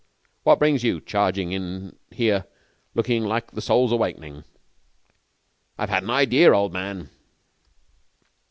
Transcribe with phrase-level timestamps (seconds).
[0.41, 2.47] 'What brings you charging in here
[2.95, 4.45] looking like the Soul's Awakening?'
[5.77, 7.11] 'I've had an idea, old man.'